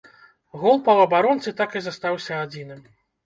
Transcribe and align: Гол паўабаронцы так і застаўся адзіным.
Гол 0.61 0.79
паўабаронцы 0.87 1.53
так 1.61 1.77
і 1.79 1.83
застаўся 1.89 2.33
адзіным. 2.47 2.81